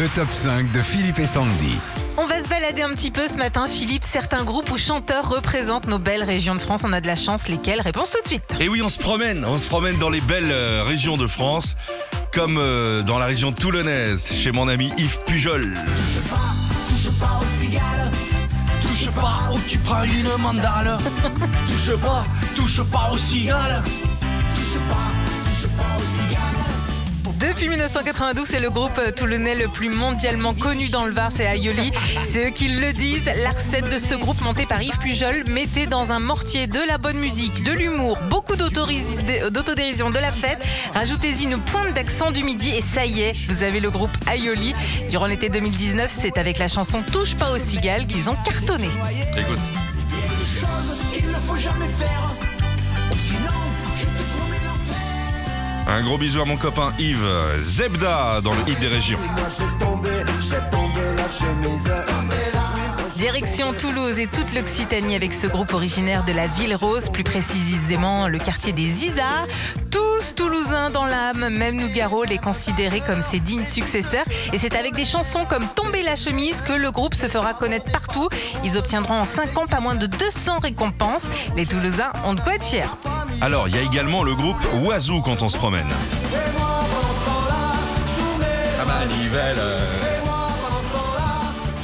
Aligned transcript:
Le 0.00 0.08
top 0.14 0.30
5 0.30 0.72
de 0.72 0.80
Philippe 0.80 1.18
et 1.18 1.26
Sandy. 1.26 1.74
On 2.16 2.26
va 2.26 2.42
se 2.42 2.48
balader 2.48 2.80
un 2.80 2.94
petit 2.94 3.10
peu 3.10 3.28
ce 3.28 3.36
matin, 3.36 3.66
Philippe. 3.66 4.04
Certains 4.04 4.44
groupes 4.44 4.70
ou 4.70 4.78
chanteurs 4.78 5.28
représentent 5.28 5.88
nos 5.88 5.98
belles 5.98 6.22
régions 6.22 6.54
de 6.54 6.58
France. 6.58 6.84
On 6.86 6.94
a 6.94 7.02
de 7.02 7.06
la 7.06 7.16
chance. 7.16 7.48
Lesquelles? 7.48 7.82
Réponse 7.82 8.10
tout 8.10 8.22
de 8.22 8.26
suite. 8.26 8.44
Et 8.60 8.70
oui, 8.70 8.80
on 8.80 8.88
se 8.88 8.98
promène, 8.98 9.44
on 9.44 9.58
se 9.58 9.66
promène 9.66 9.98
dans 9.98 10.08
les 10.08 10.22
belles 10.22 10.52
euh, 10.52 10.84
régions 10.84 11.18
de 11.18 11.26
France, 11.26 11.76
comme 12.32 12.56
euh, 12.56 13.02
dans 13.02 13.18
la 13.18 13.26
région 13.26 13.52
toulonnaise, 13.52 14.24
chez 14.32 14.52
mon 14.52 14.68
ami 14.68 14.90
Yves 14.96 15.18
Pujol. 15.26 15.74
Touche 16.88 17.12
pas 17.18 17.38
au 17.38 17.62
cigale, 17.62 18.10
touche 18.80 19.10
pas 19.10 19.52
ou 19.52 19.58
tu 19.68 19.76
prends 19.80 20.04
une 20.04 20.34
mandale. 20.38 20.96
touche 21.68 21.94
pas, 21.96 22.24
touche 22.56 22.82
pas 22.84 23.10
au 23.12 23.18
cigale, 23.18 23.82
Depuis 27.60 27.68
1992, 27.76 28.48
c'est 28.48 28.58
le 28.58 28.70
groupe 28.70 28.96
euh, 28.96 29.10
toulonnais 29.12 29.54
le 29.54 29.68
plus 29.68 29.90
mondialement 29.90 30.54
connu 30.54 30.88
dans 30.88 31.04
le 31.04 31.12
Var, 31.12 31.28
c'est 31.30 31.44
Aioli. 31.44 31.92
C'est 32.24 32.46
eux 32.46 32.50
qui 32.52 32.68
le 32.68 32.94
disent. 32.94 33.26
La 33.42 33.50
recette 33.50 33.90
de 33.90 33.98
ce 33.98 34.14
groupe 34.14 34.40
monté 34.40 34.64
par 34.64 34.80
Yves 34.80 34.96
Pujol 34.98 35.44
mettait 35.50 35.84
dans 35.86 36.10
un 36.10 36.20
mortier 36.20 36.66
de 36.66 36.78
la 36.88 36.96
bonne 36.96 37.18
musique, 37.18 37.62
de 37.62 37.72
l'humour, 37.72 38.16
beaucoup 38.30 38.56
d'autoris- 38.56 39.14
d'autodérision, 39.52 40.08
de 40.08 40.18
la 40.18 40.32
fête. 40.32 40.58
Rajoutez-y 40.94 41.44
une 41.44 41.58
pointe 41.58 41.92
d'accent 41.92 42.30
du 42.30 42.44
midi 42.44 42.70
et 42.70 42.80
ça 42.80 43.04
y 43.04 43.20
est, 43.20 43.34
vous 43.50 43.62
avez 43.62 43.80
le 43.80 43.90
groupe 43.90 44.16
Aioli. 44.32 44.74
Durant 45.10 45.26
l'été 45.26 45.50
2019, 45.50 46.10
c'est 46.10 46.38
avec 46.38 46.56
la 46.56 46.68
chanson 46.68 47.02
Touche 47.12 47.34
pas 47.34 47.50
aux 47.50 47.58
cigales 47.58 48.06
qu'ils 48.06 48.30
ont 48.30 48.36
cartonné. 48.42 48.88
Écoute, 49.36 49.58
Il 50.08 50.16
y 50.18 50.22
a 50.22 50.28
des 50.28 50.44
choses 50.44 50.96
qu'il 51.14 51.26
ne 51.28 51.34
faut 51.46 51.56
jamais 51.56 51.90
faire, 51.98 52.30
ou 53.12 53.16
sinon 53.18 53.60
je 53.96 54.04
te 54.04 54.08
promets 54.32 54.60
l'enfer. 54.66 54.96
Un 55.90 56.02
gros 56.02 56.18
bisou 56.18 56.40
à 56.40 56.44
mon 56.44 56.56
copain 56.56 56.92
Yves 56.98 57.58
Zebda 57.58 58.40
dans 58.42 58.52
le 58.54 58.60
hit 58.68 58.78
des 58.78 58.88
régions. 58.88 59.18
Moi 59.18 59.48
j'ai 59.48 59.84
tombé, 59.84 60.10
j'ai 60.40 60.70
tombé 60.70 61.00
la 61.16 61.28
chemise. 61.28 61.90
Direction 63.16 63.74
Toulouse 63.74 64.18
et 64.18 64.26
toute 64.26 64.54
l'Occitanie 64.54 65.14
avec 65.14 65.34
ce 65.34 65.46
groupe 65.46 65.74
originaire 65.74 66.24
de 66.24 66.32
la 66.32 66.46
Ville 66.46 66.74
Rose, 66.74 67.10
plus 67.10 67.22
précisément 67.22 68.28
le 68.28 68.38
quartier 68.38 68.72
des 68.72 69.04
Isards. 69.04 69.46
Tous 69.90 70.34
toulousains 70.34 70.88
dans 70.88 71.04
l'âme, 71.04 71.50
même 71.50 71.76
Nougaro 71.76 72.24
les 72.24 72.38
considérait 72.38 73.02
comme 73.02 73.20
ses 73.20 73.38
dignes 73.38 73.66
successeurs. 73.70 74.24
Et 74.54 74.58
c'est 74.58 74.74
avec 74.74 74.94
des 74.94 75.04
chansons 75.04 75.44
comme 75.44 75.66
Tomber 75.74 76.02
la 76.02 76.16
chemise 76.16 76.62
que 76.62 76.72
le 76.72 76.90
groupe 76.90 77.14
se 77.14 77.28
fera 77.28 77.52
connaître 77.52 77.92
partout. 77.92 78.30
Ils 78.64 78.78
obtiendront 78.78 79.20
en 79.20 79.26
5 79.26 79.58
ans 79.58 79.66
pas 79.66 79.80
moins 79.80 79.96
de 79.96 80.06
200 80.06 80.60
récompenses. 80.60 81.26
Les 81.56 81.66
Toulousains 81.66 82.12
ont 82.24 82.32
de 82.32 82.40
quoi 82.40 82.54
être 82.54 82.64
fiers. 82.64 82.84
Alors, 83.40 83.68
il 83.68 83.74
y 83.74 83.78
a 83.78 83.82
également 83.82 84.22
le 84.22 84.34
groupe 84.34 84.62
Oiseau 84.82 85.20
quand 85.20 85.42
on 85.42 85.48
se 85.48 85.56
promène. 85.56 85.88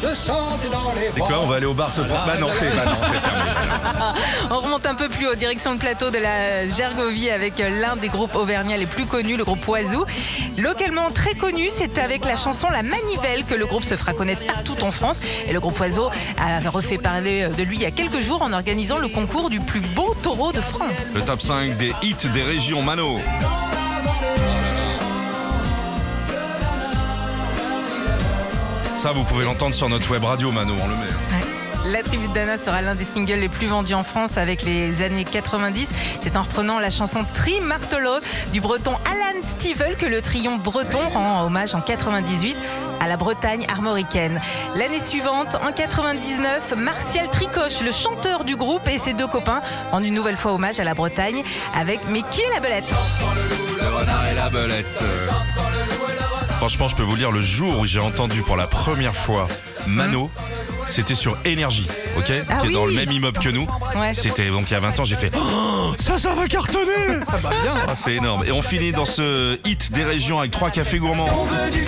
Je 0.00 0.08
chante 0.08 0.60
dans 0.70 0.92
les 0.92 1.10
C'est 1.14 1.20
quoi 1.20 1.40
On 1.40 1.46
va 1.46 1.56
aller 1.56 1.66
au 1.66 1.72
bar 1.72 1.90
se 1.90 2.02
prendre 2.02 2.26
Bah 2.26 2.34
non, 2.38 2.48
c'est 2.58 2.70
bah 2.76 2.84
non, 2.84 2.96
c'est 3.12 3.20
fermé. 3.20 3.50
On 4.50 4.60
remonte 4.60 4.84
un 4.84 4.94
peu 4.94 5.08
plus 5.08 5.26
haut, 5.26 5.34
direction 5.34 5.72
le 5.72 5.78
plateau 5.78 6.10
de 6.10 6.18
la 6.18 6.68
Gergovie 6.68 7.30
avec 7.30 7.58
l'un 7.58 7.96
des 7.96 8.08
groupes 8.08 8.34
auvergnats 8.34 8.76
les 8.76 8.86
plus 8.86 9.06
connus, 9.06 9.36
le 9.36 9.44
groupe 9.44 9.66
Oiseau. 9.66 10.06
Localement 10.58 11.10
très 11.10 11.34
connu, 11.34 11.68
c'est 11.74 11.98
avec 11.98 12.24
la 12.24 12.36
chanson 12.36 12.68
La 12.70 12.82
Manivelle 12.82 13.44
que 13.44 13.54
le 13.54 13.64
groupe 13.66 13.84
se 13.84 13.96
fera 13.96 14.12
connaître 14.12 14.44
partout 14.46 14.76
en 14.82 14.90
France. 14.90 15.18
Et 15.48 15.52
le 15.52 15.60
groupe 15.60 15.78
Oiseau 15.80 16.10
a 16.38 16.68
refait 16.68 16.98
parler 16.98 17.48
de 17.48 17.62
lui 17.62 17.76
il 17.76 17.82
y 17.82 17.86
a 17.86 17.90
quelques 17.90 18.20
jours 18.20 18.42
en 18.42 18.52
organisant 18.52 18.98
le 18.98 19.08
concours 19.08 19.50
du 19.50 19.60
plus 19.60 19.80
beau 19.80 20.14
taureau 20.22 20.52
de 20.52 20.60
France. 20.60 21.14
Le 21.14 21.22
top 21.22 21.40
5 21.40 21.76
des 21.76 21.92
hits 22.02 22.28
des 22.32 22.42
régions 22.42 22.82
Mano. 22.82 23.18
Ça, 29.06 29.12
vous 29.12 29.22
pouvez 29.22 29.44
l'entendre 29.44 29.72
sur 29.72 29.88
notre 29.88 30.10
web 30.10 30.24
radio 30.24 30.50
Mano, 30.50 30.74
on 30.82 30.88
le 30.88 30.96
met. 30.96 31.02
Ouais. 31.04 31.92
La 31.92 32.02
tribu 32.02 32.26
de 32.26 32.32
Dana 32.32 32.56
sera 32.56 32.82
l'un 32.82 32.96
des 32.96 33.04
singles 33.04 33.38
les 33.38 33.48
plus 33.48 33.68
vendus 33.68 33.94
en 33.94 34.02
France 34.02 34.36
avec 34.36 34.64
les 34.64 35.00
années 35.00 35.22
90. 35.22 35.86
C'est 36.20 36.36
en 36.36 36.42
reprenant 36.42 36.80
la 36.80 36.90
chanson 36.90 37.24
Tri 37.36 37.60
Martelo 37.60 38.14
du 38.52 38.60
breton 38.60 38.94
Alan 39.04 39.40
Stivell 39.56 39.96
que 39.96 40.06
le 40.06 40.20
triomphe 40.22 40.60
breton 40.60 40.98
rend 41.14 41.46
hommage 41.46 41.72
en 41.76 41.82
98 41.82 42.56
à 42.98 43.06
la 43.06 43.16
Bretagne 43.16 43.64
armoricaine. 43.68 44.40
L'année 44.74 44.98
suivante, 44.98 45.56
en 45.64 45.70
99, 45.70 46.74
Martial 46.76 47.30
Tricoche, 47.30 47.82
le 47.82 47.92
chanteur 47.92 48.42
du 48.42 48.56
groupe 48.56 48.88
et 48.88 48.98
ses 48.98 49.12
deux 49.12 49.28
copains 49.28 49.60
rendent 49.92 50.04
une 50.04 50.14
nouvelle 50.14 50.36
fois 50.36 50.52
hommage 50.52 50.80
à 50.80 50.84
la 50.84 50.94
Bretagne 50.94 51.44
avec 51.78 52.00
Mais 52.08 52.22
qui 52.22 52.40
est 52.40 52.52
la 52.52 52.58
belette? 52.58 52.90
Le 53.80 53.86
renard 53.86 54.26
et 54.32 54.34
la 54.34 54.50
belette. 54.50 54.86
Franchement, 56.58 56.88
je 56.88 56.96
peux 56.96 57.02
vous 57.02 57.16
dire, 57.16 57.30
le 57.30 57.40
jour 57.40 57.78
où 57.80 57.86
j'ai 57.86 58.00
entendu 58.00 58.42
pour 58.42 58.56
la 58.56 58.66
première 58.66 59.14
fois 59.14 59.46
Mano, 59.86 60.30
c'était 60.88 61.14
sur 61.14 61.36
Énergie, 61.44 61.86
ok 62.16 62.30
Hein 62.30 62.42
Ah 62.48 62.58
Qui 62.62 62.68
est 62.68 62.72
dans 62.72 62.86
le 62.86 62.92
même 62.92 63.10
immeuble 63.10 63.38
que 63.38 63.50
nous. 63.50 63.66
Ouais. 63.94 64.14
C'était 64.14 64.48
donc 64.50 64.64
il 64.70 64.72
y 64.72 64.76
a 64.76 64.80
20 64.80 64.98
ans, 65.00 65.04
j'ai 65.04 65.16
fait 65.16 65.30
Oh, 65.36 65.92
ça, 65.98 66.18
ça 66.18 66.34
va 66.34 66.48
cartonner 66.48 67.20
Ah, 67.28 67.94
C'est 67.94 68.14
énorme. 68.14 68.44
Et 68.46 68.52
on 68.52 68.62
finit 68.62 68.92
dans 68.92 69.04
ce 69.04 69.58
hit 69.64 69.92
des 69.92 70.04
régions 70.04 70.38
avec 70.40 70.50
trois 70.50 70.70
cafés 70.70 70.98
gourmands. 70.98 71.28
On 71.30 71.44
veut 71.44 71.70
du 71.70 71.84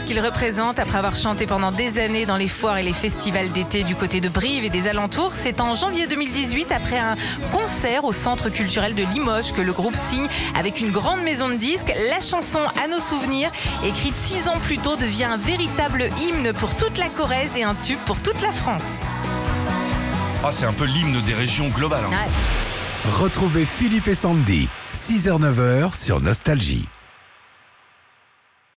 qu'ils 0.00 0.20
représentent 0.20 0.78
après 0.78 0.98
avoir 0.98 1.16
chanté 1.16 1.46
pendant 1.46 1.70
des 1.72 1.98
années 2.00 2.26
dans 2.26 2.36
les 2.36 2.48
foires 2.48 2.78
et 2.78 2.82
les 2.82 2.92
festivals 2.92 3.50
d'été 3.50 3.84
du 3.84 3.94
côté 3.94 4.20
de 4.20 4.28
Brive 4.28 4.64
et 4.64 4.70
des 4.70 4.88
alentours. 4.88 5.32
C'est 5.42 5.60
en 5.60 5.74
janvier 5.74 6.06
2018, 6.06 6.72
après 6.72 6.98
un 6.98 7.16
concert 7.52 8.04
au 8.04 8.12
Centre 8.12 8.48
culturel 8.48 8.94
de 8.94 9.02
Limoges, 9.12 9.52
que 9.52 9.60
le 9.60 9.72
groupe 9.72 9.94
signe 10.08 10.26
avec 10.58 10.80
une 10.80 10.90
grande 10.90 11.22
maison 11.22 11.48
de 11.48 11.54
disques. 11.54 11.92
La 12.08 12.20
chanson 12.20 12.60
À 12.82 12.88
nos 12.88 13.00
souvenirs, 13.00 13.50
écrite 13.86 14.14
six 14.24 14.48
ans 14.48 14.58
plus 14.64 14.78
tôt, 14.78 14.96
devient 14.96 15.24
un 15.24 15.36
véritable 15.36 16.08
hymne 16.20 16.52
pour 16.54 16.74
toute 16.76 16.98
la 16.98 17.08
Corrèze 17.08 17.50
et 17.56 17.62
un 17.62 17.74
tube 17.74 17.98
pour 18.06 18.18
toute 18.20 18.40
la 18.42 18.52
France. 18.52 18.82
Ah, 20.44 20.50
c'est 20.52 20.66
un 20.66 20.72
peu 20.72 20.84
l'hymne 20.84 21.20
des 21.22 21.34
régions 21.34 21.68
globales. 21.68 22.02
hein. 22.06 22.10
Ouais. 22.10 23.12
Retrouvez 23.20 23.64
Philippe 23.64 24.08
et 24.08 24.14
Sandy. 24.14 24.68
6h-9h 24.94 25.94
sur 25.94 26.20
Nostalgie. 26.20 26.86